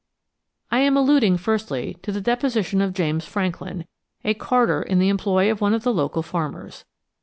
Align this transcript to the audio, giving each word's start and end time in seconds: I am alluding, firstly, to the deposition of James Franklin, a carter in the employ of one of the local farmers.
I 0.71 0.79
am 0.79 0.97
alluding, 0.97 1.37
firstly, 1.37 1.95
to 2.01 2.11
the 2.11 2.21
deposition 2.21 2.81
of 2.81 2.91
James 2.95 3.23
Franklin, 3.27 3.85
a 4.25 4.33
carter 4.33 4.81
in 4.81 4.97
the 4.97 5.09
employ 5.09 5.51
of 5.51 5.61
one 5.61 5.75
of 5.75 5.83
the 5.83 5.93
local 5.93 6.23
farmers. 6.23 6.85